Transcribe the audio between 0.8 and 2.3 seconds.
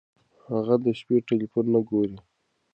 د شپې ټیلیفون نه ګوري.